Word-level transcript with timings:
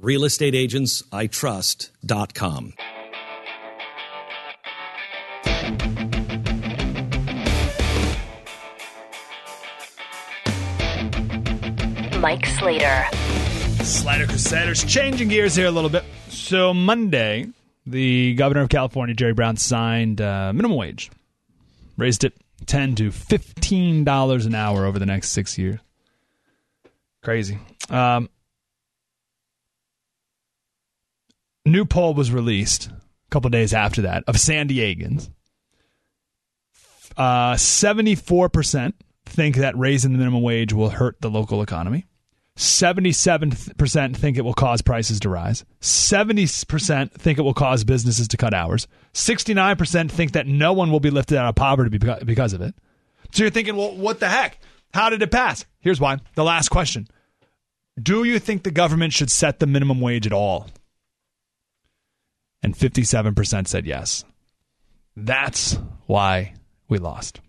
realestateagentsitrust.com. 0.00 2.74
Mike 12.20 12.46
Slater. 12.46 13.04
Slider 13.84 14.26
Crusaders 14.26 14.84
changing 14.84 15.28
gears 15.28 15.54
here 15.54 15.66
a 15.66 15.70
little 15.70 15.88
bit. 15.88 16.04
So 16.28 16.74
Monday, 16.74 17.46
the 17.86 18.34
governor 18.34 18.62
of 18.62 18.68
California, 18.68 19.14
Jerry 19.14 19.34
Brown, 19.34 19.56
signed 19.56 20.20
uh, 20.20 20.52
minimum 20.52 20.76
wage, 20.76 21.10
raised 21.96 22.24
it 22.24 22.34
ten 22.66 22.96
to 22.96 23.12
fifteen 23.12 24.04
dollars 24.04 24.46
an 24.46 24.54
hour 24.54 24.84
over 24.84 24.98
the 24.98 25.06
next 25.06 25.30
six 25.30 25.56
years. 25.56 25.78
Crazy. 27.22 27.58
Um, 27.88 28.28
new 31.68 31.84
poll 31.84 32.14
was 32.14 32.32
released 32.32 32.88
a 32.88 33.30
couple 33.30 33.50
days 33.50 33.72
after 33.72 34.02
that 34.02 34.24
of 34.26 34.38
San 34.38 34.68
Diegans. 34.68 35.30
Uh, 37.16 37.54
74% 37.54 38.92
think 39.26 39.56
that 39.56 39.76
raising 39.76 40.12
the 40.12 40.18
minimum 40.18 40.42
wage 40.42 40.72
will 40.72 40.90
hurt 40.90 41.20
the 41.20 41.30
local 41.30 41.62
economy. 41.62 42.06
77% 42.56 44.16
think 44.16 44.36
it 44.36 44.42
will 44.42 44.54
cause 44.54 44.82
prices 44.82 45.20
to 45.20 45.28
rise. 45.28 45.64
70% 45.80 47.12
think 47.12 47.38
it 47.38 47.42
will 47.42 47.54
cause 47.54 47.84
businesses 47.84 48.26
to 48.28 48.36
cut 48.36 48.52
hours. 48.52 48.88
69% 49.14 50.10
think 50.10 50.32
that 50.32 50.48
no 50.48 50.72
one 50.72 50.90
will 50.90 50.98
be 50.98 51.10
lifted 51.10 51.38
out 51.38 51.48
of 51.48 51.54
poverty 51.54 51.96
because 51.98 52.52
of 52.52 52.60
it. 52.60 52.74
So 53.32 53.44
you're 53.44 53.50
thinking, 53.50 53.76
well, 53.76 53.94
what 53.94 54.18
the 54.18 54.28
heck? 54.28 54.58
How 54.92 55.08
did 55.10 55.22
it 55.22 55.30
pass? 55.30 55.64
Here's 55.80 56.00
why. 56.00 56.18
The 56.34 56.44
last 56.44 56.70
question 56.70 57.08
Do 58.00 58.24
you 58.24 58.40
think 58.40 58.64
the 58.64 58.70
government 58.72 59.12
should 59.12 59.30
set 59.30 59.60
the 59.60 59.66
minimum 59.66 60.00
wage 60.00 60.26
at 60.26 60.32
all? 60.32 60.66
And 62.62 62.74
57% 62.74 63.66
said 63.66 63.86
yes. 63.86 64.24
That's 65.16 65.78
why 66.06 66.54
we 66.88 66.98
lost. 66.98 67.40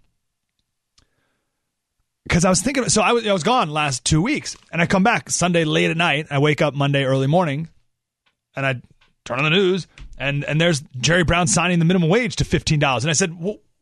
Because 2.24 2.46
I 2.46 2.50
was 2.50 2.62
thinking, 2.62 2.90
so 2.90 3.02
I 3.02 3.14
was, 3.14 3.26
I 3.26 3.34
was 3.34 3.44
gone 3.44 3.72
last 3.72 4.06
two 4.06 4.22
weeks, 4.22 4.56
and 4.72 4.82
I 4.82 4.86
come 4.86 5.04
back 5.04 5.30
Sunday 5.30 5.64
late 5.66 5.90
at 5.90 5.98
night. 5.98 6.28
I 6.30 6.38
wake 6.38 6.62
up 6.62 6.76
Monday 6.76 7.04
early 7.04 7.26
morning, 7.26 7.70
and 8.56 8.66
I 8.66 8.82
turn 9.26 9.40
on 9.40 9.46
the 9.46 9.50
news, 9.50 9.88
and 10.18 10.44
and 10.44 10.62
there's 10.62 10.84
Jerry 11.00 11.24
Brown 11.24 11.48
signing 11.48 11.80
the 11.80 11.86
minimum 11.86 12.08
wage 12.08 12.36
to 12.36 12.46
fifteen 12.46 12.78
dollars, 12.78 13.04
and 13.04 13.10
I 13.10 13.14
said, 13.14 13.36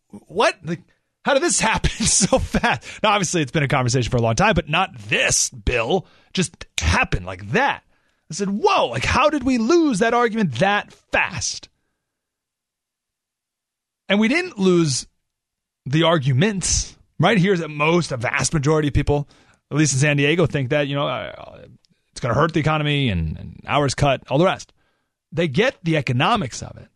"What? 0.10 0.56
Like, 0.64 0.82
how 1.26 1.34
did 1.34 1.44
this 1.44 1.60
happen 1.62 1.90
so 2.06 2.40
fast?" 2.40 2.88
Now, 3.04 3.12
obviously, 3.12 3.42
it's 3.42 3.52
been 3.52 3.64
a 3.64 3.68
conversation 3.68 4.10
for 4.10 4.18
a 4.18 4.22
long 4.22 4.36
time, 4.36 4.54
but 4.54 4.70
not 4.70 4.98
this 4.98 5.50
bill 5.50 6.06
just 6.34 6.66
happened 6.80 7.26
like 7.26 7.50
that. 7.52 7.84
I 8.30 8.34
said, 8.34 8.50
whoa, 8.50 8.88
like 8.88 9.06
how 9.06 9.30
did 9.30 9.44
we 9.44 9.58
lose 9.58 10.00
that 10.00 10.14
argument 10.14 10.56
that 10.60 10.92
fast? 11.12 11.70
And 14.10 14.20
we 14.20 14.28
didn't 14.28 14.58
lose 14.58 15.08
the 15.86 16.04
arguments, 16.04 16.98
right? 17.20 17.38
Here's 17.38 17.62
at 17.62 17.70
most 17.70 18.12
a 18.12 18.18
vast 18.18 18.54
majority 18.54 18.90
of 18.90 18.94
people, 18.94 19.28
at 19.72 19.78
least 19.78 19.94
in 19.94 20.00
San 20.00 20.18
Diego, 20.18 20.46
think 20.46 20.70
that, 20.70 20.88
you 20.88 20.96
know, 20.96 21.08
uh, 21.08 21.66
it's 22.12 22.20
going 22.20 22.34
to 22.34 22.40
hurt 22.40 22.54
the 22.54 22.60
economy 22.60 23.10
and, 23.10 23.38
and 23.38 23.62
hours 23.68 23.96
cut, 23.96 24.24
all 24.30 24.38
the 24.38 24.46
rest. 24.46 24.74
They 25.32 25.48
get 25.48 25.76
the 25.84 25.98
economics 25.98 26.64
of 26.64 26.78
it. 26.78 26.88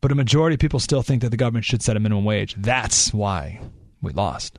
But 0.00 0.12
a 0.12 0.14
majority 0.14 0.54
of 0.54 0.60
people 0.60 0.80
still 0.80 1.02
think 1.02 1.22
that 1.22 1.30
the 1.30 1.36
government 1.36 1.64
should 1.64 1.82
set 1.82 1.96
a 1.96 2.00
minimum 2.00 2.24
wage. 2.24 2.54
That's 2.58 3.12
why 3.12 3.60
we 4.02 4.12
lost. 4.12 4.58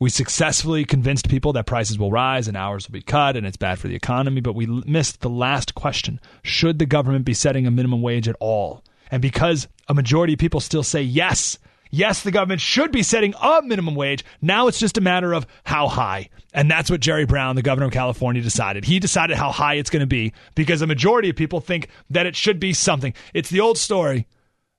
We 0.00 0.10
successfully 0.10 0.84
convinced 0.84 1.28
people 1.28 1.52
that 1.52 1.66
prices 1.66 1.98
will 1.98 2.10
rise 2.10 2.48
and 2.48 2.56
hours 2.56 2.88
will 2.88 2.94
be 2.94 3.02
cut 3.02 3.36
and 3.36 3.46
it's 3.46 3.56
bad 3.56 3.78
for 3.78 3.86
the 3.86 3.94
economy, 3.94 4.40
but 4.40 4.54
we 4.54 4.66
missed 4.66 5.20
the 5.20 5.30
last 5.30 5.74
question. 5.76 6.20
Should 6.42 6.80
the 6.80 6.86
government 6.86 7.24
be 7.24 7.34
setting 7.34 7.66
a 7.66 7.70
minimum 7.70 8.02
wage 8.02 8.28
at 8.28 8.36
all? 8.40 8.82
And 9.10 9.22
because 9.22 9.68
a 9.88 9.94
majority 9.94 10.32
of 10.32 10.40
people 10.40 10.58
still 10.58 10.82
say 10.82 11.00
yes, 11.00 11.58
yes, 11.92 12.22
the 12.22 12.32
government 12.32 12.60
should 12.60 12.90
be 12.90 13.04
setting 13.04 13.34
a 13.40 13.62
minimum 13.62 13.94
wage, 13.94 14.24
now 14.42 14.66
it's 14.66 14.80
just 14.80 14.98
a 14.98 15.00
matter 15.00 15.32
of 15.32 15.46
how 15.62 15.86
high. 15.86 16.28
And 16.52 16.68
that's 16.68 16.90
what 16.90 17.00
Jerry 17.00 17.24
Brown, 17.24 17.54
the 17.54 17.62
governor 17.62 17.86
of 17.86 17.92
California, 17.92 18.42
decided. 18.42 18.84
He 18.84 18.98
decided 18.98 19.36
how 19.36 19.52
high 19.52 19.74
it's 19.74 19.90
going 19.90 20.00
to 20.00 20.06
be 20.06 20.32
because 20.56 20.82
a 20.82 20.88
majority 20.88 21.30
of 21.30 21.36
people 21.36 21.60
think 21.60 21.88
that 22.10 22.26
it 22.26 22.34
should 22.34 22.58
be 22.58 22.72
something. 22.72 23.14
It's 23.32 23.50
the 23.50 23.60
old 23.60 23.78
story 23.78 24.26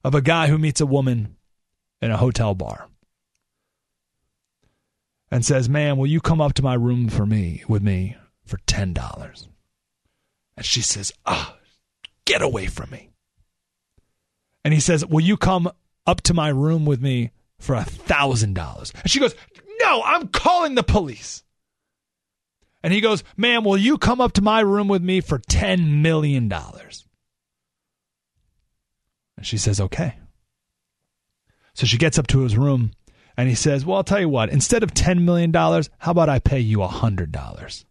of 0.03 0.13
a 0.13 0.21
guy 0.21 0.47
who 0.47 0.57
meets 0.57 0.81
a 0.81 0.85
woman 0.85 1.37
in 2.01 2.11
a 2.11 2.17
hotel 2.17 2.53
bar 2.53 2.89
and 5.35 5.45
says, 5.45 5.67
"Man, 5.67 5.97
will 5.97 6.07
you 6.07 6.21
come 6.21 6.39
up 6.39 6.53
to 6.53 6.63
my 6.63 6.75
room 6.75 7.09
for 7.09 7.25
me 7.25 7.61
with 7.67 7.83
me 7.83 8.15
for 8.45 8.57
ten 8.67 8.93
dollars?" 8.93 9.49
And 10.55 10.65
she 10.65 10.79
says, 10.79 11.11
"Ah, 11.25 11.57
oh, 11.57 12.07
get 12.23 12.41
away 12.41 12.67
from 12.67 12.89
me." 12.89 13.09
And 14.63 14.73
he 14.73 14.79
says, 14.79 15.05
"Will 15.05 15.19
you 15.19 15.35
come 15.35 15.69
up 16.07 16.21
to 16.21 16.33
my 16.33 16.47
room 16.47 16.85
with 16.85 17.01
me 17.01 17.31
for 17.59 17.75
a 17.75 17.83
thousand 17.83 18.53
dollars?" 18.53 18.93
And 19.01 19.11
she 19.11 19.19
goes, 19.19 19.35
"No, 19.81 20.01
I'm 20.03 20.29
calling 20.29 20.75
the 20.75 20.83
police." 20.83 21.43
And 22.81 22.93
he 22.93 23.01
goes, 23.01 23.21
"Ma'am, 23.35 23.65
will 23.65 23.75
you 23.75 23.97
come 23.97 24.21
up 24.21 24.31
to 24.33 24.41
my 24.41 24.61
room 24.61 24.87
with 24.87 25.03
me 25.03 25.19
for 25.19 25.37
ten 25.37 26.01
million 26.01 26.47
dollars?" 26.47 27.05
And 29.35 29.45
she 29.45 29.57
says, 29.57 29.81
"Okay." 29.81 30.15
So 31.73 31.85
she 31.85 31.97
gets 31.97 32.17
up 32.17 32.27
to 32.27 32.39
his 32.39 32.55
room 32.55 32.91
and 33.37 33.49
he 33.49 33.55
says, 33.55 33.85
Well, 33.85 33.97
I'll 33.97 34.03
tell 34.03 34.19
you 34.19 34.29
what, 34.29 34.49
instead 34.49 34.83
of 34.83 34.93
$10 34.93 35.21
million, 35.21 35.53
how 35.53 36.11
about 36.11 36.29
I 36.29 36.39
pay 36.39 36.59
you 36.59 36.79
$100? 36.79 37.85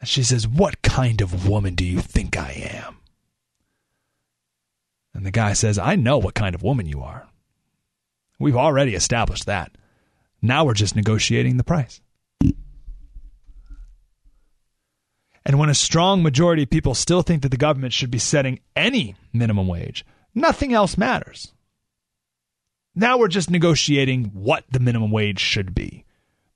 And 0.00 0.08
she 0.08 0.22
says, 0.22 0.46
What 0.46 0.82
kind 0.82 1.20
of 1.20 1.48
woman 1.48 1.74
do 1.74 1.84
you 1.84 2.00
think 2.00 2.36
I 2.36 2.52
am? 2.84 2.98
And 5.14 5.24
the 5.24 5.30
guy 5.30 5.54
says, 5.54 5.78
I 5.78 5.96
know 5.96 6.18
what 6.18 6.34
kind 6.34 6.54
of 6.54 6.62
woman 6.62 6.86
you 6.86 7.02
are. 7.02 7.26
We've 8.38 8.56
already 8.56 8.94
established 8.94 9.46
that. 9.46 9.72
Now 10.42 10.64
we're 10.64 10.74
just 10.74 10.94
negotiating 10.94 11.56
the 11.56 11.64
price. 11.64 12.00
And 15.46 15.58
when 15.58 15.70
a 15.70 15.74
strong 15.74 16.22
majority 16.22 16.64
of 16.64 16.70
people 16.70 16.94
still 16.94 17.22
think 17.22 17.42
that 17.42 17.50
the 17.50 17.56
government 17.56 17.92
should 17.92 18.10
be 18.10 18.18
setting 18.18 18.58
any 18.74 19.14
minimum 19.32 19.68
wage, 19.68 20.04
nothing 20.34 20.74
else 20.74 20.98
matters. 20.98 21.52
Now 22.98 23.18
we're 23.18 23.28
just 23.28 23.50
negotiating 23.50 24.30
what 24.32 24.64
the 24.70 24.80
minimum 24.80 25.10
wage 25.10 25.38
should 25.38 25.74
be. 25.74 26.06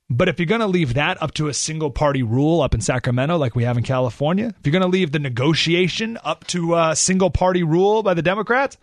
But 0.09 0.27
if 0.27 0.39
you're 0.39 0.47
going 0.47 0.61
to 0.61 0.67
leave 0.67 0.95
that 0.95 1.21
up 1.21 1.35
to 1.35 1.47
a 1.47 1.53
single 1.53 1.91
party 1.91 2.23
rule 2.23 2.61
up 2.61 2.73
in 2.73 2.81
Sacramento, 2.81 3.37
like 3.37 3.55
we 3.55 3.63
have 3.63 3.77
in 3.77 3.83
California, 3.83 4.47
if 4.47 4.65
you're 4.65 4.71
going 4.71 4.81
to 4.81 4.87
leave 4.87 5.11
the 5.11 5.19
negotiation 5.19 6.17
up 6.23 6.45
to 6.47 6.75
a 6.75 6.95
single 6.95 7.29
party 7.29 7.63
rule 7.63 8.01
by 8.03 8.15
the 8.15 8.23
Democrats, 8.23 8.77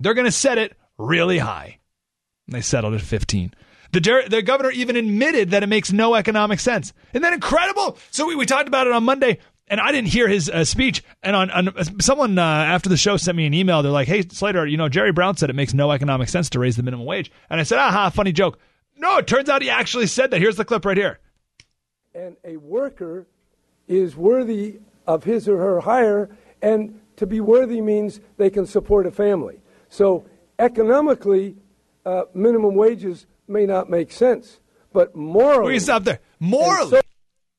they're 0.00 0.12
going 0.12 0.26
to 0.26 0.32
set 0.32 0.58
it 0.58 0.76
really 0.98 1.38
high. 1.38 1.78
They 2.48 2.60
settled 2.60 2.94
at 2.94 3.00
15. 3.00 3.54
The, 3.92 4.24
the 4.28 4.42
governor 4.42 4.72
even 4.72 4.96
admitted 4.96 5.52
that 5.52 5.62
it 5.62 5.68
makes 5.68 5.92
no 5.92 6.16
economic 6.16 6.58
sense. 6.58 6.92
Isn't 7.12 7.22
that 7.22 7.32
incredible? 7.32 7.96
So 8.10 8.26
we, 8.26 8.34
we 8.34 8.44
talked 8.44 8.68
about 8.68 8.88
it 8.88 8.92
on 8.92 9.04
Monday 9.04 9.38
and 9.68 9.80
I 9.80 9.92
didn't 9.92 10.08
hear 10.08 10.28
his 10.28 10.48
uh, 10.50 10.64
speech. 10.64 11.02
And 11.22 11.34
on, 11.34 11.50
on 11.50 12.00
someone 12.00 12.38
uh, 12.38 12.42
after 12.42 12.88
the 12.88 12.96
show 12.96 13.16
sent 13.16 13.36
me 13.36 13.46
an 13.46 13.54
email. 13.54 13.82
They're 13.82 13.92
like, 13.92 14.08
"Hey 14.08 14.22
Slater, 14.22 14.66
you 14.66 14.76
know 14.76 14.88
Jerry 14.88 15.12
Brown 15.12 15.36
said 15.36 15.50
it 15.50 15.56
makes 15.56 15.74
no 15.74 15.90
economic 15.90 16.28
sense 16.28 16.50
to 16.50 16.58
raise 16.58 16.76
the 16.76 16.82
minimum 16.82 17.06
wage." 17.06 17.30
And 17.50 17.60
I 17.60 17.62
said, 17.62 17.78
"Aha, 17.78 18.10
funny 18.10 18.32
joke." 18.32 18.58
No, 18.96 19.18
it 19.18 19.26
turns 19.26 19.48
out 19.48 19.62
he 19.62 19.70
actually 19.70 20.06
said 20.06 20.30
that. 20.30 20.40
Here's 20.40 20.56
the 20.56 20.64
clip 20.64 20.84
right 20.84 20.96
here. 20.96 21.18
And 22.14 22.36
a 22.44 22.56
worker 22.58 23.26
is 23.88 24.16
worthy 24.16 24.78
of 25.06 25.24
his 25.24 25.48
or 25.48 25.58
her 25.58 25.80
hire, 25.80 26.30
and 26.62 27.00
to 27.16 27.26
be 27.26 27.40
worthy 27.40 27.80
means 27.80 28.20
they 28.36 28.50
can 28.50 28.66
support 28.66 29.06
a 29.06 29.10
family. 29.10 29.60
So 29.88 30.24
economically, 30.58 31.56
uh, 32.06 32.22
minimum 32.34 32.74
wages 32.74 33.26
may 33.48 33.66
not 33.66 33.90
make 33.90 34.10
sense, 34.12 34.60
but 34.92 35.14
morally, 35.14 35.74
We 35.74 35.78
stop 35.80 36.04
there. 36.04 36.20
Morally, 36.40 37.00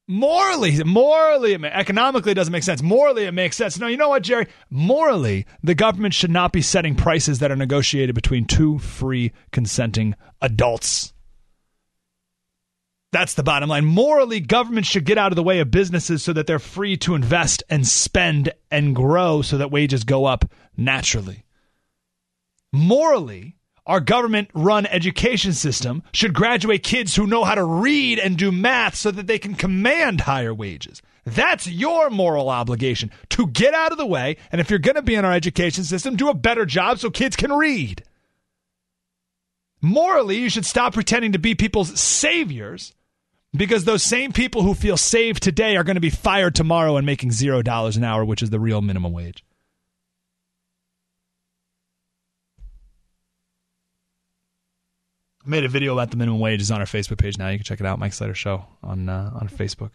morally, 0.07 0.83
morally, 0.83 1.55
economically, 1.55 2.31
it 2.31 2.35
doesn't 2.35 2.51
make 2.51 2.63
sense. 2.63 2.81
Morally, 2.81 3.25
it 3.25 3.33
makes 3.33 3.57
sense. 3.57 3.79
No, 3.79 3.87
you 3.87 3.97
know 3.97 4.09
what, 4.09 4.23
Jerry? 4.23 4.47
Morally, 4.69 5.45
the 5.63 5.75
government 5.75 6.13
should 6.13 6.31
not 6.31 6.51
be 6.51 6.61
setting 6.61 6.95
prices 6.95 7.39
that 7.39 7.51
are 7.51 7.55
negotiated 7.55 8.15
between 8.15 8.45
two 8.45 8.79
free, 8.79 9.31
consenting 9.51 10.15
adults. 10.41 11.13
That's 13.11 13.35
the 13.35 13.43
bottom 13.43 13.69
line. 13.69 13.85
Morally, 13.85 14.41
government 14.41 14.85
should 14.85 15.05
get 15.05 15.17
out 15.17 15.31
of 15.31 15.37
the 15.37 15.43
way 15.43 15.59
of 15.59 15.71
businesses 15.71 16.21
so 16.21 16.33
that 16.33 16.47
they're 16.47 16.59
free 16.59 16.97
to 16.97 17.15
invest 17.15 17.63
and 17.69 17.87
spend 17.87 18.51
and 18.69 18.93
grow 18.93 19.41
so 19.41 19.57
that 19.57 19.71
wages 19.71 20.03
go 20.03 20.25
up 20.25 20.43
naturally. 20.75 21.45
Morally, 22.73 23.55
our 23.85 23.99
government 23.99 24.49
run 24.53 24.85
education 24.87 25.53
system 25.53 26.03
should 26.11 26.33
graduate 26.33 26.83
kids 26.83 27.15
who 27.15 27.27
know 27.27 27.43
how 27.43 27.55
to 27.55 27.63
read 27.63 28.19
and 28.19 28.37
do 28.37 28.51
math 28.51 28.95
so 28.95 29.11
that 29.11 29.27
they 29.27 29.39
can 29.39 29.55
command 29.55 30.21
higher 30.21 30.53
wages. 30.53 31.01
That's 31.25 31.67
your 31.67 32.09
moral 32.09 32.49
obligation 32.49 33.11
to 33.29 33.47
get 33.47 33.73
out 33.73 33.91
of 33.91 33.97
the 33.97 34.05
way. 34.05 34.37
And 34.51 34.61
if 34.61 34.69
you're 34.69 34.79
going 34.79 34.95
to 34.95 35.01
be 35.01 35.15
in 35.15 35.25
our 35.25 35.33
education 35.33 35.83
system, 35.83 36.15
do 36.15 36.29
a 36.29 36.35
better 36.35 36.65
job 36.65 36.99
so 36.99 37.09
kids 37.09 37.35
can 37.35 37.51
read. 37.51 38.03
Morally, 39.81 40.37
you 40.37 40.49
should 40.49 40.65
stop 40.65 40.93
pretending 40.93 41.31
to 41.33 41.39
be 41.39 41.53
people's 41.53 41.99
saviors 41.99 42.93
because 43.55 43.85
those 43.85 44.03
same 44.03 44.31
people 44.31 44.61
who 44.63 44.73
feel 44.73 44.97
saved 44.97 45.41
today 45.41 45.75
are 45.75 45.83
going 45.83 45.95
to 45.95 46.01
be 46.01 46.09
fired 46.09 46.55
tomorrow 46.55 46.97
and 46.97 47.05
making 47.05 47.31
zero 47.31 47.61
dollars 47.61 47.97
an 47.97 48.03
hour, 48.03 48.25
which 48.25 48.43
is 48.43 48.49
the 48.49 48.59
real 48.59 48.81
minimum 48.81 49.13
wage. 49.13 49.43
Made 55.45 55.63
a 55.63 55.69
video 55.69 55.93
about 55.93 56.11
the 56.11 56.17
minimum 56.17 56.39
wage. 56.39 56.61
It's 56.61 56.71
on 56.71 56.79
our 56.79 56.85
Facebook 56.85 57.17
page 57.17 57.37
now. 57.37 57.49
You 57.49 57.57
can 57.57 57.65
check 57.65 57.79
it 57.79 57.85
out, 57.85 57.99
Mike 57.99 58.13
Slater 58.13 58.33
Show 58.33 58.65
on 58.83 59.09
uh, 59.09 59.31
on 59.33 59.49
Facebook. 59.49 59.91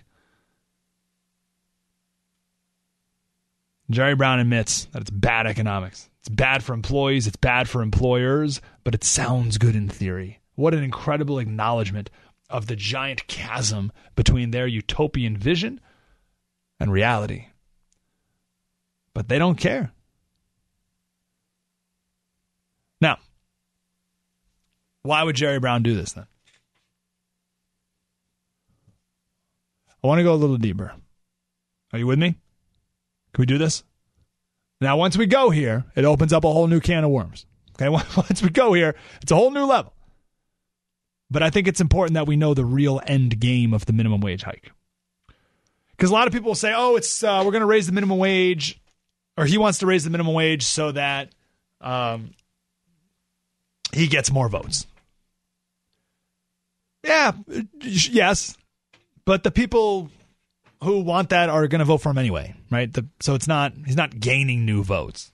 Jerry 3.90 4.14
Brown 4.14 4.38
admits 4.38 4.84
that 4.86 5.02
it's 5.02 5.10
bad 5.10 5.46
economics. 5.46 6.08
It's 6.20 6.28
bad 6.28 6.62
for 6.62 6.74
employees, 6.74 7.26
it's 7.26 7.36
bad 7.36 7.68
for 7.68 7.82
employers, 7.82 8.60
but 8.84 8.94
it 8.94 9.02
sounds 9.02 9.58
good 9.58 9.74
in 9.74 9.88
theory. 9.88 10.38
What 10.54 10.74
an 10.74 10.84
incredible 10.84 11.38
acknowledgement 11.38 12.10
of 12.48 12.66
the 12.66 12.76
giant 12.76 13.26
chasm 13.26 13.90
between 14.16 14.50
their 14.50 14.66
utopian 14.66 15.36
vision 15.36 15.80
and 16.78 16.92
reality. 16.92 17.46
But 19.14 19.28
they 19.28 19.38
don't 19.38 19.56
care. 19.56 19.92
Now, 23.00 23.18
why 25.02 25.22
would 25.22 25.36
Jerry 25.36 25.58
Brown 25.58 25.82
do 25.82 25.94
this 25.94 26.12
then? 26.12 26.26
I 30.02 30.06
want 30.06 30.18
to 30.18 30.24
go 30.24 30.32
a 30.32 30.36
little 30.36 30.56
deeper. 30.56 30.92
Are 31.92 31.98
you 31.98 32.06
with 32.06 32.18
me? 32.18 32.36
Can 33.32 33.42
we 33.42 33.46
do 33.46 33.58
this? 33.58 33.84
Now, 34.80 34.96
once 34.96 35.16
we 35.16 35.26
go 35.26 35.50
here, 35.50 35.84
it 35.94 36.04
opens 36.04 36.32
up 36.32 36.44
a 36.44 36.52
whole 36.52 36.66
new 36.66 36.80
can 36.80 37.04
of 37.04 37.10
worms. 37.10 37.44
Okay, 37.74 37.88
once 38.16 38.42
we 38.42 38.50
go 38.50 38.72
here, 38.72 38.94
it's 39.22 39.32
a 39.32 39.36
whole 39.36 39.50
new 39.50 39.64
level. 39.64 39.92
But 41.30 41.42
I 41.42 41.50
think 41.50 41.68
it's 41.68 41.80
important 41.80 42.14
that 42.14 42.26
we 42.26 42.36
know 42.36 42.54
the 42.54 42.64
real 42.64 43.00
end 43.06 43.38
game 43.38 43.72
of 43.72 43.86
the 43.86 43.92
minimum 43.92 44.20
wage 44.20 44.42
hike. 44.42 44.72
Because 45.92 46.10
a 46.10 46.12
lot 46.14 46.26
of 46.26 46.32
people 46.32 46.48
will 46.48 46.56
say, 46.56 46.72
"Oh, 46.74 46.96
it's 46.96 47.22
uh, 47.22 47.42
we're 47.44 47.52
going 47.52 47.60
to 47.60 47.66
raise 47.66 47.86
the 47.86 47.92
minimum 47.92 48.18
wage," 48.18 48.80
or 49.36 49.44
he 49.44 49.58
wants 49.58 49.78
to 49.78 49.86
raise 49.86 50.02
the 50.02 50.10
minimum 50.10 50.34
wage 50.34 50.64
so 50.64 50.92
that 50.92 51.28
um, 51.80 52.30
he 53.92 54.08
gets 54.08 54.32
more 54.32 54.48
votes. 54.48 54.86
Yeah, 57.02 57.32
yes, 57.80 58.56
but 59.24 59.42
the 59.42 59.50
people 59.50 60.10
who 60.82 61.00
want 61.00 61.30
that 61.30 61.48
are 61.48 61.66
going 61.66 61.78
to 61.78 61.84
vote 61.84 61.98
for 61.98 62.10
him 62.10 62.18
anyway, 62.18 62.54
right? 62.70 62.92
The, 62.92 63.06
so 63.20 63.34
it's 63.34 63.48
not 63.48 63.72
he's 63.86 63.96
not 63.96 64.20
gaining 64.20 64.64
new 64.64 64.82
votes. 64.82 65.32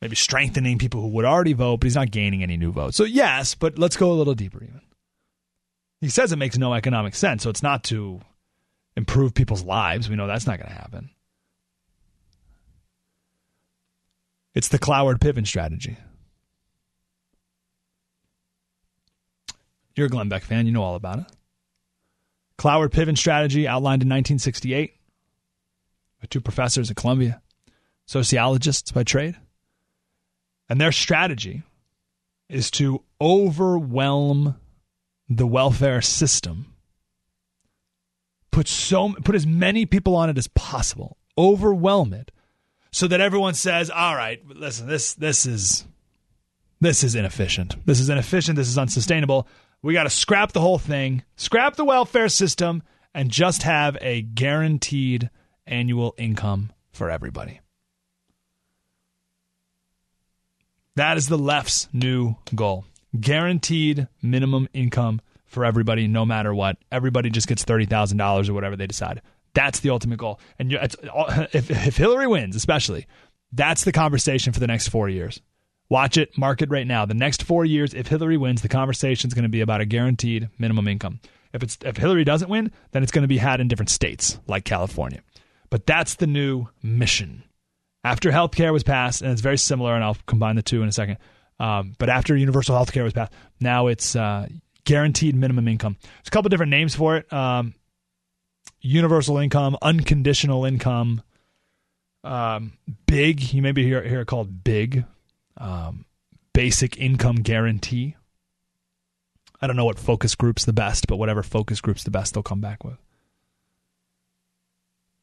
Maybe 0.00 0.16
strengthening 0.16 0.78
people 0.78 1.02
who 1.02 1.08
would 1.08 1.24
already 1.26 1.52
vote, 1.52 1.80
but 1.80 1.86
he's 1.86 1.94
not 1.94 2.10
gaining 2.10 2.42
any 2.42 2.56
new 2.56 2.72
votes. 2.72 2.96
So 2.96 3.04
yes, 3.04 3.54
but 3.54 3.78
let's 3.78 3.96
go 3.96 4.12
a 4.12 4.14
little 4.14 4.34
deeper 4.34 4.62
even. 4.62 4.80
He 6.00 6.08
says 6.08 6.32
it 6.32 6.36
makes 6.36 6.56
no 6.56 6.72
economic 6.72 7.14
sense, 7.14 7.42
so 7.42 7.50
it's 7.50 7.62
not 7.62 7.84
to 7.84 8.20
improve 8.96 9.34
people's 9.34 9.62
lives. 9.62 10.08
We 10.08 10.16
know 10.16 10.26
that's 10.26 10.46
not 10.46 10.58
going 10.58 10.70
to 10.70 10.74
happen. 10.74 11.10
It's 14.54 14.68
the 14.68 14.78
Cloward 14.78 15.18
Piven 15.18 15.46
strategy. 15.46 15.98
You're 20.00 20.06
a 20.06 20.08
Glenn 20.08 20.30
Beck 20.30 20.44
fan, 20.44 20.64
you 20.64 20.72
know 20.72 20.82
all 20.82 20.94
about 20.94 21.18
it. 21.18 21.26
Cloward 22.56 22.88
Piven 22.88 23.18
strategy 23.18 23.68
outlined 23.68 24.00
in 24.00 24.08
1968 24.08 24.94
by 26.22 26.26
two 26.30 26.40
professors 26.40 26.90
at 26.90 26.96
Columbia, 26.96 27.42
sociologists 28.06 28.92
by 28.92 29.02
trade. 29.02 29.36
And 30.70 30.80
their 30.80 30.90
strategy 30.90 31.64
is 32.48 32.70
to 32.70 33.02
overwhelm 33.20 34.56
the 35.28 35.46
welfare 35.46 36.00
system. 36.00 36.72
Put 38.50 38.68
so 38.68 39.12
put 39.22 39.34
as 39.34 39.46
many 39.46 39.84
people 39.84 40.16
on 40.16 40.30
it 40.30 40.38
as 40.38 40.48
possible. 40.48 41.18
Overwhelm 41.36 42.14
it 42.14 42.32
so 42.90 43.06
that 43.06 43.20
everyone 43.20 43.52
says, 43.52 43.90
"All 43.90 44.16
right, 44.16 44.40
listen, 44.48 44.86
this 44.86 45.12
this 45.12 45.44
is 45.44 45.84
this 46.80 47.04
is 47.04 47.14
inefficient. 47.14 47.76
This 47.84 48.00
is 48.00 48.08
inefficient. 48.08 48.56
This 48.56 48.68
is 48.68 48.78
unsustainable. 48.78 49.46
We 49.82 49.94
got 49.94 50.04
to 50.04 50.10
scrap 50.10 50.52
the 50.52 50.60
whole 50.60 50.78
thing, 50.78 51.24
scrap 51.36 51.76
the 51.76 51.84
welfare 51.84 52.28
system, 52.28 52.82
and 53.14 53.30
just 53.30 53.62
have 53.62 53.96
a 54.00 54.22
guaranteed 54.22 55.30
annual 55.66 56.14
income 56.18 56.72
for 56.92 57.10
everybody. 57.10 57.60
That 60.96 61.16
is 61.16 61.28
the 61.28 61.38
left's 61.38 61.88
new 61.92 62.36
goal. 62.54 62.84
Guaranteed 63.18 64.06
minimum 64.22 64.68
income 64.74 65.20
for 65.46 65.64
everybody, 65.64 66.06
no 66.06 66.26
matter 66.26 66.54
what. 66.54 66.76
Everybody 66.92 67.30
just 67.30 67.48
gets 67.48 67.64
$30,000 67.64 68.48
or 68.48 68.52
whatever 68.52 68.76
they 68.76 68.86
decide. 68.86 69.22
That's 69.54 69.80
the 69.80 69.90
ultimate 69.90 70.18
goal. 70.18 70.40
And 70.58 70.72
if, 71.52 71.70
if 71.70 71.96
Hillary 71.96 72.26
wins, 72.26 72.54
especially, 72.54 73.06
that's 73.52 73.84
the 73.84 73.92
conversation 73.92 74.52
for 74.52 74.60
the 74.60 74.66
next 74.66 74.88
four 74.88 75.08
years. 75.08 75.40
Watch 75.90 76.16
it, 76.16 76.38
mark 76.38 76.62
it 76.62 76.70
right 76.70 76.86
now. 76.86 77.04
The 77.04 77.14
next 77.14 77.42
four 77.42 77.64
years, 77.64 77.94
if 77.94 78.06
Hillary 78.06 78.36
wins, 78.36 78.62
the 78.62 78.68
conversation 78.68 79.28
is 79.28 79.34
going 79.34 79.42
to 79.42 79.48
be 79.48 79.60
about 79.60 79.80
a 79.80 79.84
guaranteed 79.84 80.48
minimum 80.56 80.86
income. 80.86 81.18
If 81.52 81.64
it's 81.64 81.76
if 81.84 81.96
Hillary 81.96 82.22
doesn't 82.22 82.48
win, 82.48 82.70
then 82.92 83.02
it's 83.02 83.10
going 83.10 83.24
to 83.24 83.28
be 83.28 83.38
had 83.38 83.60
in 83.60 83.66
different 83.66 83.90
states 83.90 84.38
like 84.46 84.64
California. 84.64 85.20
But 85.68 85.86
that's 85.86 86.14
the 86.14 86.28
new 86.28 86.68
mission. 86.80 87.42
After 88.04 88.30
health 88.30 88.52
care 88.54 88.72
was 88.72 88.84
passed, 88.84 89.20
and 89.20 89.32
it's 89.32 89.40
very 89.40 89.58
similar, 89.58 89.94
and 89.96 90.04
I'll 90.04 90.16
combine 90.26 90.54
the 90.54 90.62
two 90.62 90.80
in 90.82 90.88
a 90.88 90.92
second. 90.92 91.18
Um, 91.58 91.94
but 91.98 92.08
after 92.08 92.36
universal 92.36 92.76
health 92.76 92.92
care 92.92 93.04
was 93.04 93.12
passed, 93.12 93.32
now 93.60 93.88
it's 93.88 94.14
uh, 94.14 94.48
guaranteed 94.84 95.34
minimum 95.34 95.66
income. 95.66 95.96
There's 96.00 96.28
a 96.28 96.30
couple 96.30 96.48
different 96.50 96.70
names 96.70 96.94
for 96.94 97.16
it. 97.16 97.30
Um, 97.32 97.74
universal 98.80 99.38
income, 99.38 99.76
unconditional 99.82 100.64
income, 100.64 101.22
um, 102.22 102.74
big. 103.06 103.52
You 103.52 103.60
maybe 103.60 103.82
hear, 103.82 104.02
hear 104.02 104.20
it 104.20 104.26
called 104.26 104.62
big 104.62 105.04
um, 105.60 106.06
basic 106.52 106.98
income 106.98 107.36
guarantee. 107.36 108.16
I 109.60 109.66
don't 109.66 109.76
know 109.76 109.84
what 109.84 109.98
focus 109.98 110.34
group's 110.34 110.64
the 110.64 110.72
best, 110.72 111.06
but 111.06 111.16
whatever 111.16 111.42
focus 111.42 111.80
group's 111.80 112.02
the 112.02 112.10
best, 112.10 112.34
they'll 112.34 112.42
come 112.42 112.60
back 112.60 112.82
with. 112.82 112.96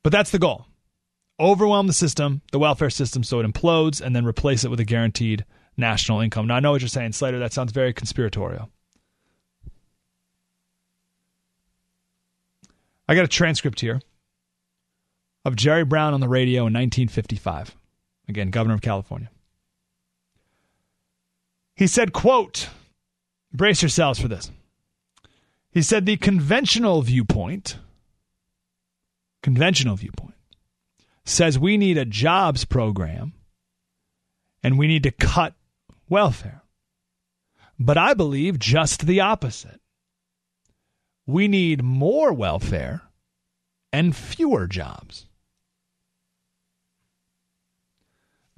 But 0.03 0.12
that's 0.12 0.32
the 0.32 0.39
goal. 0.39 0.67
Overwhelm 1.39 1.88
the 1.88 1.94
system, 1.94 2.41
the 2.51 2.60
welfare 2.60 2.89
system, 2.89 3.24
so 3.24 3.39
it 3.39 3.51
implodes, 3.51 4.00
and 4.00 4.15
then 4.15 4.25
replace 4.25 4.63
it 4.63 4.70
with 4.70 4.79
a 4.79 4.86
guaranteed 4.86 5.44
national 5.75 6.22
income. 6.22 6.48
Now, 6.48 6.56
I 6.56 6.60
know 6.60 6.72
what 6.72 6.82
you're 6.82 6.88
saying, 6.88 7.12
Slater. 7.12 7.39
That 7.39 7.53
sounds 7.53 7.72
very 7.72 7.94
conspiratorial. 7.94 8.70
I 13.08 13.15
got 13.15 13.24
a 13.24 13.27
transcript 13.27 13.79
here 13.79 14.01
of 15.46 15.56
Jerry 15.56 15.86
Brown 15.86 16.13
on 16.13 16.20
the 16.20 16.27
radio 16.27 16.62
in 16.62 16.74
1955. 16.74 17.75
Again, 18.27 18.50
governor 18.50 18.74
of 18.75 18.82
California. 18.82 19.29
He 21.77 21.86
said, 21.86 22.12
quote, 22.12 22.69
brace 23.53 23.84
yourselves 23.84 24.19
for 24.19 24.27
this. 24.27 24.51
He 25.72 25.84
said 25.84 26.07
the 26.07 26.17
conventional 26.17 27.03
viewpoint, 27.03 27.77
conventional 29.43 29.96
viewpoint, 29.96 30.34
says 31.24 31.60
we 31.60 31.77
need 31.77 32.00
a 32.00 32.03
jobs 32.03 32.65
program 32.65 33.34
and 34.63 34.79
we 34.79 34.88
need 34.88 35.03
to 35.03 35.12
cut 35.12 35.53
welfare. 36.10 36.63
But 37.77 37.96
I 37.96 38.15
believe 38.15 38.57
just 38.57 39.05
the 39.05 39.19
opposite. 39.19 39.79
We 41.27 41.48
need 41.48 41.84
more 41.84 42.34
welfare 42.34 43.03
and 43.93 44.15
fewer 44.15 44.65
jobs. 44.65 45.27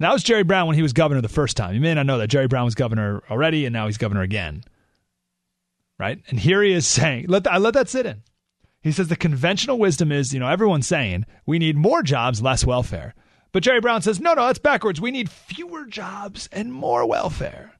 That 0.00 0.12
was 0.14 0.22
Jerry 0.22 0.44
Brown 0.44 0.66
when 0.66 0.76
he 0.76 0.82
was 0.82 0.94
governor 0.94 1.20
the 1.20 1.28
first 1.28 1.58
time. 1.58 1.74
You 1.74 1.80
may 1.80 1.92
not 1.92 2.06
know 2.06 2.18
that 2.18 2.28
Jerry 2.28 2.48
Brown 2.48 2.64
was 2.64 2.74
governor 2.74 3.22
already, 3.30 3.66
and 3.66 3.72
now 3.72 3.86
he's 3.86 3.98
governor 3.98 4.22
again. 4.22 4.64
Right? 5.98 6.22
And 6.28 6.40
here 6.40 6.62
he 6.62 6.72
is 6.72 6.86
saying, 6.86 7.26
let 7.28 7.46
I 7.46 7.58
let 7.58 7.74
that 7.74 7.90
sit 7.90 8.06
in. 8.06 8.22
He 8.80 8.92
says 8.92 9.08
the 9.08 9.16
conventional 9.16 9.78
wisdom 9.78 10.10
is, 10.10 10.32
you 10.32 10.40
know, 10.40 10.48
everyone's 10.48 10.86
saying 10.86 11.26
we 11.44 11.58
need 11.58 11.76
more 11.76 12.02
jobs, 12.02 12.40
less 12.40 12.64
welfare. 12.64 13.14
But 13.52 13.62
Jerry 13.62 13.80
Brown 13.80 14.00
says, 14.00 14.20
no, 14.20 14.32
no, 14.32 14.46
that's 14.46 14.58
backwards. 14.58 15.02
We 15.02 15.10
need 15.10 15.28
fewer 15.28 15.84
jobs 15.84 16.48
and 16.50 16.72
more 16.72 17.04
welfare. 17.04 17.72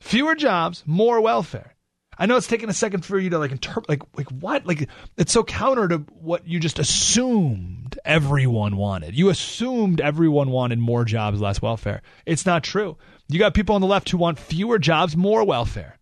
Fewer 0.00 0.34
jobs, 0.34 0.82
more 0.84 1.22
welfare. 1.22 1.74
I 2.18 2.26
know 2.26 2.36
it's 2.36 2.48
taking 2.48 2.68
a 2.68 2.74
second 2.74 3.04
for 3.04 3.18
you 3.18 3.30
to 3.30 3.38
like 3.38 3.52
interpret, 3.52 3.88
like, 3.88 4.02
like 4.16 4.28
what? 4.30 4.66
Like, 4.66 4.88
it's 5.16 5.32
so 5.32 5.44
counter 5.44 5.86
to 5.88 5.98
what 6.20 6.46
you 6.46 6.58
just 6.58 6.80
assumed 6.80 7.98
everyone 8.04 8.76
wanted. 8.76 9.16
You 9.16 9.28
assumed 9.28 10.00
everyone 10.00 10.50
wanted 10.50 10.80
more 10.80 11.04
jobs, 11.04 11.40
less 11.40 11.62
welfare. 11.62 12.02
It's 12.26 12.44
not 12.44 12.64
true. 12.64 12.96
You 13.28 13.38
got 13.38 13.54
people 13.54 13.76
on 13.76 13.80
the 13.80 13.86
left 13.86 14.10
who 14.10 14.18
want 14.18 14.38
fewer 14.38 14.78
jobs, 14.78 15.16
more 15.16 15.44
welfare. 15.44 15.96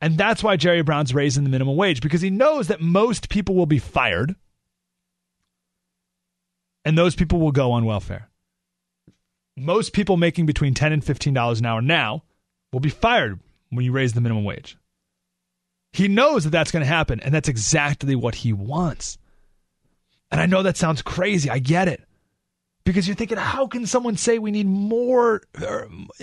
And 0.00 0.18
that's 0.18 0.42
why 0.42 0.56
Jerry 0.56 0.82
Brown's 0.82 1.14
raising 1.14 1.44
the 1.44 1.50
minimum 1.50 1.76
wage 1.76 2.00
because 2.00 2.22
he 2.22 2.30
knows 2.30 2.66
that 2.66 2.80
most 2.80 3.28
people 3.28 3.54
will 3.54 3.66
be 3.66 3.78
fired 3.78 4.34
and 6.84 6.98
those 6.98 7.14
people 7.14 7.38
will 7.38 7.52
go 7.52 7.70
on 7.70 7.84
welfare. 7.84 8.28
Most 9.56 9.92
people 9.92 10.16
making 10.16 10.46
between 10.46 10.74
10 10.74 10.92
and 10.92 11.04
$15 11.04 11.58
an 11.58 11.66
hour 11.66 11.80
now 11.80 12.24
will 12.72 12.80
be 12.80 12.88
fired 12.88 13.38
when 13.70 13.84
you 13.84 13.92
raise 13.92 14.12
the 14.12 14.20
minimum 14.20 14.44
wage. 14.44 14.76
He 15.92 16.08
knows 16.08 16.44
that 16.44 16.50
that's 16.50 16.70
going 16.70 16.82
to 16.82 16.86
happen, 16.86 17.20
and 17.20 17.34
that's 17.34 17.48
exactly 17.48 18.14
what 18.14 18.36
he 18.36 18.52
wants. 18.52 19.18
And 20.30 20.40
I 20.40 20.46
know 20.46 20.62
that 20.62 20.78
sounds 20.78 21.02
crazy. 21.02 21.50
I 21.50 21.58
get 21.58 21.88
it. 21.88 22.02
Because 22.84 23.06
you're 23.06 23.14
thinking, 23.14 23.38
how 23.38 23.66
can 23.66 23.86
someone 23.86 24.16
say 24.16 24.38
we 24.38 24.50
need 24.50 24.66
more 24.66 25.42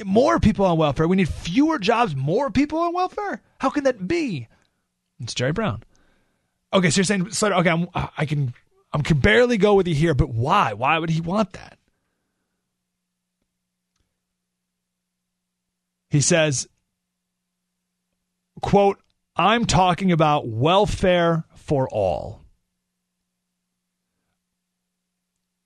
more 0.03 0.39
people 0.39 0.65
on 0.65 0.77
welfare? 0.77 1.07
We 1.07 1.15
need 1.15 1.29
fewer 1.29 1.79
jobs, 1.79 2.15
more 2.15 2.49
people 2.49 2.79
on 2.79 2.93
welfare? 2.93 3.41
How 3.59 3.69
can 3.69 3.85
that 3.85 4.07
be? 4.07 4.47
It's 5.21 5.33
Jerry 5.33 5.53
Brown. 5.53 5.83
Okay, 6.73 6.89
so 6.89 6.99
you're 6.99 7.05
saying, 7.05 7.31
Slater, 7.31 7.55
okay, 7.55 7.69
I'm, 7.69 7.87
I 7.93 8.25
can 8.25 8.53
I 8.91 8.99
can 9.01 9.19
barely 9.19 9.57
go 9.57 9.75
with 9.75 9.87
you 9.87 9.95
here, 9.95 10.13
but 10.13 10.29
why? 10.29 10.73
Why 10.73 10.97
would 10.97 11.09
he 11.09 11.21
want 11.21 11.53
that? 11.53 11.77
He 16.09 16.21
says, 16.21 16.67
quote, 18.61 18.99
I'm 19.39 19.63
talking 19.63 20.11
about 20.11 20.49
welfare 20.49 21.45
for 21.55 21.87
all. 21.87 22.43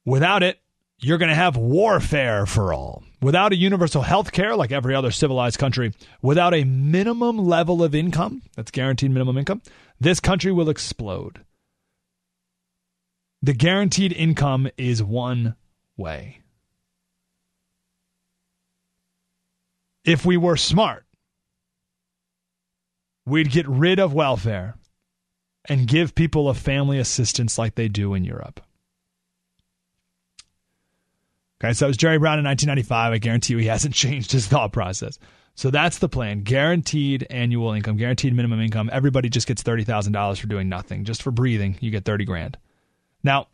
Without 0.05 0.43
it, 0.43 0.59
you're 0.99 1.17
going 1.17 1.29
to 1.29 1.35
have 1.35 1.57
warfare 1.57 2.45
for 2.45 2.71
all. 2.71 3.03
Without 3.19 3.51
a 3.51 3.55
universal 3.55 4.03
health 4.03 4.31
care 4.31 4.55
like 4.55 4.71
every 4.71 4.93
other 4.93 5.09
civilized 5.09 5.57
country, 5.57 5.91
without 6.21 6.53
a 6.53 6.65
minimum 6.65 7.39
level 7.39 7.81
of 7.81 7.95
income, 7.95 8.43
that's 8.55 8.69
guaranteed 8.69 9.09
minimum 9.09 9.39
income, 9.39 9.63
this 9.99 10.19
country 10.19 10.51
will 10.51 10.69
explode. 10.69 11.43
The 13.41 13.53
guaranteed 13.53 14.13
income 14.13 14.69
is 14.77 15.01
one 15.01 15.55
way. 15.97 16.41
If 20.05 20.27
we 20.27 20.37
were 20.37 20.57
smart, 20.57 21.02
we'd 23.25 23.51
get 23.51 23.67
rid 23.67 23.99
of 23.99 24.13
welfare 24.13 24.75
and 25.69 25.87
give 25.87 26.15
people 26.15 26.49
a 26.49 26.53
family 26.53 26.99
assistance 26.99 27.57
like 27.57 27.75
they 27.75 27.87
do 27.87 28.13
in 28.13 28.23
Europe. 28.23 28.61
Okay, 31.63 31.73
so 31.73 31.85
it 31.85 31.89
was 31.89 31.97
Jerry 31.97 32.17
Brown 32.17 32.39
in 32.39 32.45
1995. 32.45 33.13
I 33.13 33.17
guarantee 33.19 33.53
you 33.53 33.59
he 33.59 33.67
hasn't 33.67 33.93
changed 33.95 34.31
his 34.31 34.47
thought 34.47 34.73
process. 34.73 35.17
So 35.55 35.69
that's 35.69 35.99
the 35.99 36.09
plan. 36.09 36.41
Guaranteed 36.41 37.27
annual 37.29 37.71
income, 37.73 37.95
guaranteed 37.95 38.33
minimum 38.33 38.59
income. 38.59 38.89
Everybody 38.91 39.29
just 39.29 39.47
gets 39.47 39.63
$30,000 39.63 40.39
for 40.39 40.47
doing 40.47 40.67
nothing. 40.67 41.05
Just 41.05 41.21
for 41.21 41.31
breathing, 41.31 41.77
you 41.79 41.91
get 41.91 42.05
30 42.05 42.25
grand. 42.25 42.57
Now, 43.23 43.47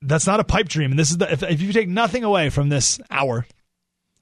that's 0.00 0.26
not 0.26 0.40
a 0.40 0.44
pipe 0.44 0.68
dream. 0.68 0.92
And 0.92 0.98
this 0.98 1.10
is 1.10 1.18
the, 1.18 1.30
if, 1.30 1.42
if 1.42 1.60
you 1.60 1.72
take 1.72 1.88
nothing 1.88 2.24
away 2.24 2.48
from 2.48 2.68
this 2.68 3.00
hour, 3.10 3.44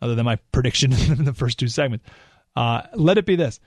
other 0.01 0.15
than 0.15 0.25
my 0.25 0.37
prediction 0.51 0.93
in 1.11 1.25
the 1.25 1.35
first 1.35 1.59
two 1.59 1.69
segments, 1.69 2.05
uh, 2.57 2.83
let 2.95 3.19
it 3.19 3.27
be 3.27 3.37
this. 3.37 3.61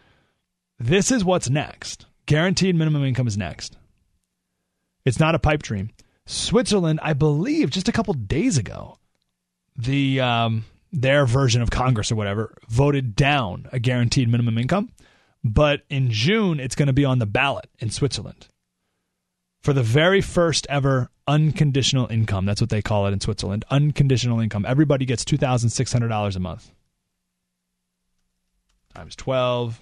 This 0.82 1.12
is 1.12 1.24
what's 1.24 1.48
next. 1.48 2.08
Guaranteed 2.26 2.76
minimum 2.76 3.04
income 3.04 3.28
is 3.28 3.38
next. 3.38 3.78
It's 5.06 5.20
not 5.20 5.36
a 5.36 5.40
pipe 5.40 5.62
dream. 5.62 5.92
Switzerland, 6.26 7.00
I 7.04 7.14
believe, 7.14 7.70
just 7.70 7.88
a 7.88 7.92
couple 7.92 8.16
days 8.16 8.58
ago, 8.58 8.98
the 9.78 10.20
um, 10.22 10.66
their 10.92 11.28
version 11.28 11.62
of 11.62 11.70
Congress 11.70 12.12
or 12.12 12.16
whatever 12.16 12.56
voted 12.68 13.16
down 13.16 13.70
a 13.72 13.78
guaranteed 13.78 14.28
minimum 14.28 14.58
income. 14.58 14.90
But 15.44 15.84
in 15.88 16.10
June, 16.10 16.60
it's 16.60 16.76
going 16.76 16.88
to 16.88 16.94
be 16.94 17.06
on 17.06 17.20
the 17.20 17.28
ballot 17.28 17.70
in 17.78 17.92
Switzerland 17.92 18.48
for 19.62 19.74
the 19.74 19.84
very 19.84 20.22
first 20.22 20.66
ever 20.68 21.12
unconditional 21.28 22.08
income. 22.08 22.46
That's 22.46 22.60
what 22.60 22.72
they 22.72 22.82
call 22.82 23.06
it 23.06 23.14
in 23.14 23.20
Switzerland. 23.20 23.66
Unconditional 23.70 24.40
income. 24.40 24.66
Everybody 24.68 25.06
gets 25.06 25.26
$2,600 25.26 26.36
a 26.36 26.40
month. 26.40 26.72
Times 28.96 29.16
12, 29.16 29.80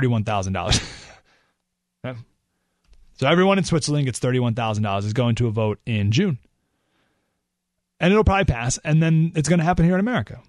$31,000. 0.00 1.10
okay. 2.04 2.18
So 3.16 3.28
everyone 3.28 3.58
in 3.58 3.64
Switzerland 3.64 4.06
gets 4.06 4.18
$31,000 4.18 5.04
is 5.04 5.12
going 5.12 5.36
to 5.36 5.46
a 5.46 5.52
vote 5.52 5.78
in 5.86 6.10
June 6.10 6.36
and 8.00 8.12
it'll 8.12 8.24
probably 8.24 8.44
pass. 8.44 8.78
And 8.84 9.02
then 9.02 9.32
it's 9.34 9.48
going 9.48 9.60
to 9.60 9.64
happen 9.64 9.84
here 9.84 9.94
in 9.94 10.00
America. 10.00 10.40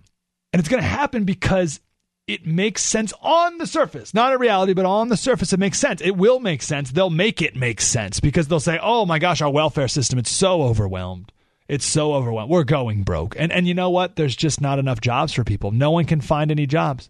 And 0.52 0.60
it's 0.60 0.70
going 0.70 0.82
to 0.82 0.88
happen 0.88 1.24
because 1.24 1.80
it 2.28 2.46
makes 2.46 2.82
sense 2.82 3.14
on 3.22 3.60
the 3.60 3.68
surface, 3.68 4.14
not 4.14 4.34
in 4.34 4.40
reality, 4.40 4.74
but 4.74 4.86
on 4.86 5.10
the 5.10 5.18
surface, 5.18 5.54
it 5.54 5.60
makes 5.60 5.80
sense. 5.80 6.02
It 6.02 6.18
will 6.18 6.40
make 6.40 6.62
sense. 6.62 6.92
They'll 6.92 7.10
make 7.10 7.42
it 7.42 7.56
make 7.56 7.82
sense 7.82 8.20
because 8.20 8.48
they'll 8.48 8.60
say, 8.60 8.80
oh 8.82 9.06
my 9.06 9.20
gosh, 9.20 9.42
our 9.42 9.50
welfare 9.50 9.88
system, 9.88 10.18
it's 10.18 10.32
so 10.32 10.64
overwhelmed. 10.64 11.32
It's 11.68 11.86
so 11.86 12.14
overwhelmed. 12.14 12.52
We're 12.52 12.64
going 12.64 13.04
broke. 13.04 13.36
And, 13.38 13.52
and 13.52 13.68
you 13.68 13.74
know 13.74 13.90
what? 13.90 14.16
There's 14.16 14.36
just 14.36 14.60
not 14.60 14.78
enough 14.80 15.02
jobs 15.02 15.34
for 15.34 15.44
people. 15.44 15.72
No 15.72 15.92
one 15.92 16.06
can 16.06 16.22
find 16.22 16.52
any 16.52 16.66
jobs. 16.68 17.10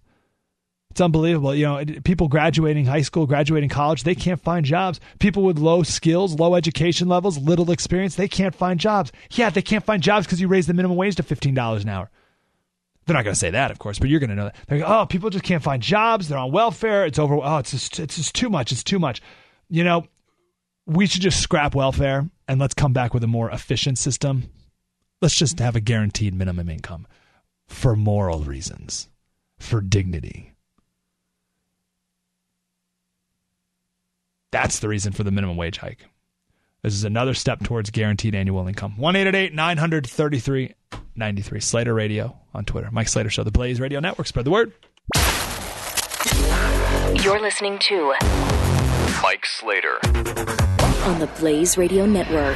It's 0.96 1.02
unbelievable. 1.02 1.54
You 1.54 1.66
know, 1.66 1.84
people 2.06 2.30
graduating 2.30 2.86
high 2.86 3.02
school, 3.02 3.28
graduating 3.28 3.68
college, 3.68 4.04
they 4.04 4.16
can't 4.16 4.40
find 4.40 4.66
jobs. 4.66 5.02
People 5.20 5.44
with 5.44 5.60
low 5.60 5.84
skills, 5.84 6.40
low 6.40 6.56
education 6.56 7.10
levels, 7.10 7.38
little 7.38 7.70
experience, 7.70 8.16
they 8.16 8.30
can't 8.30 8.56
find 8.56 8.80
jobs. 8.80 9.12
Yeah, 9.32 9.50
they 9.50 9.62
can't 9.62 9.84
find 9.84 10.02
jobs 10.02 10.26
because 10.26 10.40
you 10.40 10.48
raise 10.48 10.68
the 10.68 10.74
minimum 10.74 10.96
wage 10.96 11.18
to 11.18 11.24
$15 11.24 11.82
an 11.82 11.90
hour. 11.90 12.10
They're 13.06 13.14
not 13.14 13.26
going 13.26 13.34
to 13.34 13.40
say 13.40 13.50
that, 13.50 13.72
of 13.72 13.80
course, 13.80 14.00
but 14.00 14.08
you're 14.08 14.22
going 14.22 14.30
to 14.30 14.38
know 14.38 14.46
that. 14.46 14.56
They're 14.70 14.90
oh, 14.90 15.06
people 15.06 15.30
just 15.30 15.44
can't 15.44 15.62
find 15.62 15.84
jobs. 15.84 16.30
They're 16.30 16.38
on 16.38 16.54
welfare. 16.54 17.06
It's 17.06 17.20
over. 17.20 17.42
Oh, 17.44 17.58
it's 17.58 17.72
just, 17.72 18.00
it's 18.00 18.16
just 18.16 18.34
too 18.34 18.50
much. 18.50 18.72
It's 18.72 18.82
too 18.82 18.98
much. 18.98 19.22
You 19.70 19.84
know, 19.84 20.08
we 20.86 21.08
should 21.08 21.24
just 21.24 21.42
scrap 21.42 21.76
welfare 21.76 22.30
and 22.48 22.58
let's 22.58 22.74
come 22.74 22.94
back 22.94 23.14
with 23.14 23.26
a 23.26 23.28
more 23.28 23.52
efficient 23.52 23.98
system. 23.98 24.50
Let's 25.22 25.36
just 25.36 25.60
have 25.60 25.76
a 25.76 25.82
guaranteed 25.82 26.34
minimum 26.34 26.70
income 26.70 27.06
for 27.68 27.98
moral 27.98 28.46
reasons, 28.46 29.10
for 29.60 29.82
dignity 29.82 30.55
That's 34.56 34.80
the 34.80 34.88
reason 34.88 35.12
for 35.12 35.26
the 35.26 35.32
minimum 35.32 35.58
wage 35.58 35.80
hike. 35.80 36.06
This 36.82 36.94
is 36.94 37.04
another 37.04 37.34
step 37.34 37.62
towards 37.62 37.90
guaranteed 37.90 38.34
annual 38.34 38.70
income. 38.70 38.96
1 38.96 39.14
933 39.14 40.74
93. 41.14 41.60
Slater 41.60 41.94
Radio 41.94 42.38
on 42.54 42.64
Twitter. 42.64 42.90
Mike 42.90 43.10
Slater 43.10 43.30
Show, 43.30 43.44
the 43.44 43.52
Blaze 43.52 43.82
Radio 43.82 44.00
Network. 44.00 44.28
Spread 44.28 44.46
the 44.46 44.52
word. 44.52 44.72
You're 47.22 47.42
listening 47.42 47.80
to 47.80 48.14
Mike 49.22 49.46
Slater 49.46 50.00
on 50.06 51.20
the 51.20 51.30
Blaze 51.38 51.78
Radio 51.78 52.06
Network. 52.06 52.56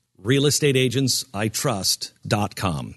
RealestateAgentsITrust.com. 0.23 2.95